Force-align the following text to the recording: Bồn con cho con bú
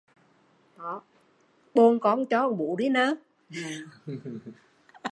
Bồn 1.73 1.99
con 1.99 2.25
cho 2.25 2.49
con 2.49 2.57
bú 2.57 2.77